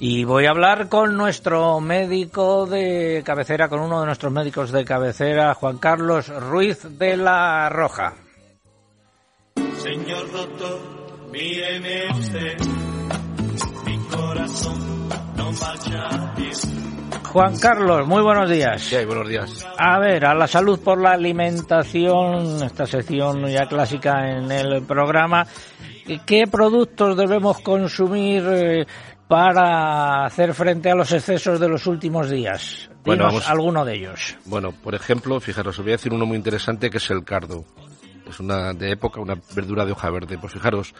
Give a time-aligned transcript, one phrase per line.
[0.00, 4.84] Y voy a hablar con nuestro médico de cabecera, con uno de nuestros médicos de
[4.84, 8.14] cabecera, Juan Carlos Ruiz de la Roja.
[9.56, 10.78] Señor doctor,
[11.32, 12.58] míreme usted,
[13.86, 16.28] mi corazón no marcha
[17.32, 18.80] Juan Carlos, muy buenos días.
[18.80, 19.66] Sí, buenos días.
[19.76, 25.46] A ver, a la salud por la alimentación, esta sección ya clásica en el programa.
[26.24, 28.86] ¿Qué productos debemos consumir eh,
[29.28, 32.90] para hacer frente a los excesos de los últimos días?
[33.04, 34.36] Bueno, Dinos vamos- alguno de ellos.
[34.46, 37.64] Bueno, por ejemplo, fijaros, os voy a decir uno muy interesante que es el cardo.
[38.28, 40.36] Es una de época, una verdura de hoja verde.
[40.38, 40.94] Pues fijaros,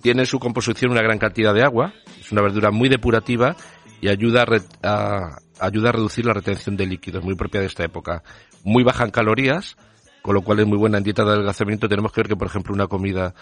[0.00, 3.54] tiene en su composición una gran cantidad de agua, es una verdura muy depurativa
[4.00, 7.66] y ayuda a, re- a- ayuda a reducir la retención de líquidos, muy propia de
[7.66, 8.22] esta época.
[8.64, 9.76] Muy baja en calorías,
[10.22, 11.88] con lo cual es muy buena en dieta de adelgazamiento.
[11.88, 13.34] Tenemos que ver que, por ejemplo, una comida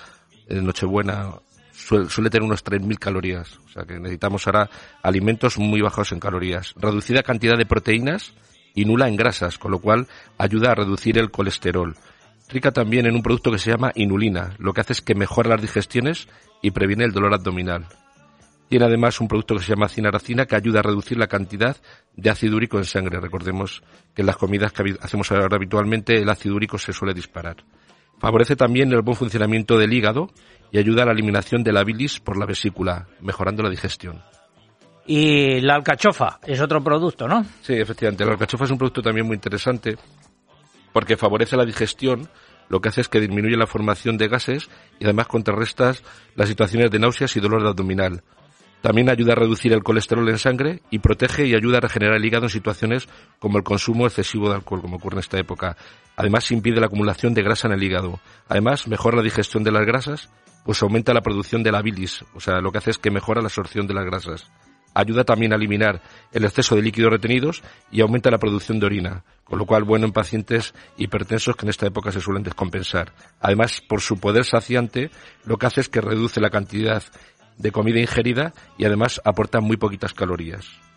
[0.47, 1.35] en Nochebuena
[1.87, 3.59] suele, suele tener unos 3.000 calorías.
[3.67, 4.71] O sea que necesitamos ahora
[5.03, 6.75] alimentos muy bajos en calorías.
[6.77, 8.33] Reducida cantidad de proteínas
[8.75, 10.07] y nula en grasas, con lo cual
[10.39, 11.97] ayuda a reducir el colesterol.
[12.49, 15.51] Rica también en un producto que se llama inulina, lo que hace es que mejora
[15.51, 16.29] las digestiones
[16.63, 17.87] y previene el dolor abdominal.
[18.69, 21.77] Tiene además un producto que se llama cinaracina que ayuda a reducir la cantidad
[22.15, 23.21] de ácido úrico en sangre.
[23.21, 23.83] Recordemos
[24.15, 27.65] que en las comidas que hacemos ahora habitualmente el ácido úrico se suele disparar.
[28.21, 30.31] Favorece también el buen funcionamiento del hígado
[30.73, 34.23] y ayuda a la eliminación de la bilis por la vesícula, mejorando la digestión.
[35.07, 37.45] Y la alcachofa es otro producto, ¿no?
[37.63, 38.25] Sí, efectivamente.
[38.25, 39.97] La alcachofa es un producto también muy interesante
[40.93, 42.29] porque favorece la digestión,
[42.69, 44.69] lo que hace es que disminuye la formación de gases
[44.99, 45.95] y además contrarresta
[46.35, 48.23] las situaciones de náuseas y dolor abdominal.
[48.81, 52.25] También ayuda a reducir el colesterol en sangre y protege y ayuda a regenerar el
[52.25, 55.77] hígado en situaciones como el consumo excesivo de alcohol, como ocurre en esta época.
[56.17, 58.21] Además, impide la acumulación de grasa en el hígado.
[58.49, 60.31] Además, mejora la digestión de las grasas,
[60.65, 63.41] pues aumenta la producción de la bilis, o sea, lo que hace es que mejora
[63.41, 64.51] la absorción de las grasas.
[64.93, 69.25] Ayuda también a eliminar el exceso de líquidos retenidos y aumenta la producción de orina,
[69.45, 73.13] con lo cual bueno en pacientes hipertensos que en esta época se suelen descompensar.
[73.41, 75.11] Además, por su poder saciante,
[75.45, 77.05] lo que hace es que reduce la cantidad
[77.61, 80.81] de comida ingerida y además aporta muy poquitas calorías.